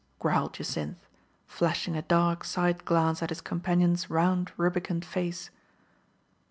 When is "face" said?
5.05-5.51